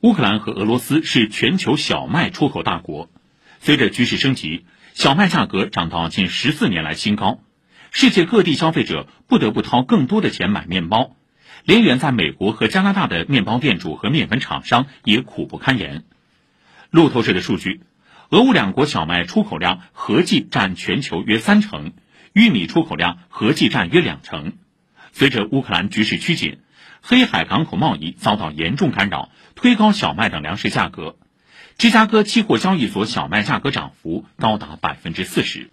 [0.00, 3.10] 乌克兰和俄罗斯是全球小麦出口大国，
[3.58, 7.40] 随着局势升级，小麦价格涨到近十四年来新高，
[7.90, 11.16] 世界各地消费者不得不掏更多的钱买面包，
[11.64, 16.04] 连远在美国和加拿大的面包店主和面粉厂商也苦不堪言。
[16.90, 17.80] 路透社的数据，
[18.30, 21.92] 俄乌两国小麦出口量合计占全球约三成，
[22.32, 24.52] 玉米出口量合计占约两成。
[25.18, 26.60] 随着乌克兰局势趋紧。
[27.02, 31.16] 黑海港口贸易遭到严重干扰，推高小麦等粮食价格。
[31.76, 35.66] 芝加哥期货交易所小麦价格涨幅高达百分之四十。